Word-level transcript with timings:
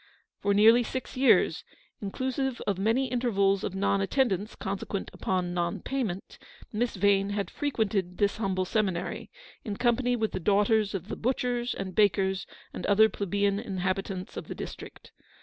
For 0.39 0.55
nearly 0.55 0.81
six 0.81 1.15
years, 1.15 1.63
inclusive 2.01 2.59
of 2.65 2.79
many 2.79 3.05
intervals 3.05 3.63
of 3.63 3.75
non 3.75 4.01
attendance 4.01 4.55
consequent 4.55 5.11
upon 5.13 5.53
non 5.53 5.79
payment, 5.79 6.39
Miss 6.73 6.95
Vane 6.95 7.29
had 7.29 7.51
frequented 7.51 8.17
this 8.17 8.37
humble 8.37 8.65
seminary, 8.65 9.29
in 9.63 9.77
company 9.77 10.15
with 10.15 10.31
the 10.31 10.39
daughters 10.39 10.95
of 10.95 11.07
the 11.07 11.15
butchers 11.15 11.75
and 11.75 11.93
bakers 11.93 12.47
and 12.73 12.83
other 12.87 13.09
plebeian 13.09 13.59
inhabitants 13.59 14.35
of 14.37 14.47
the 14.47 14.55
district. 14.55 15.11